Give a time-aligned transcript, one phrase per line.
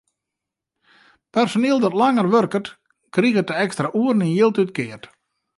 [1.35, 2.67] Personiel dat langer wurket,
[3.15, 5.03] kriget de ekstra oeren yn jild útkeard.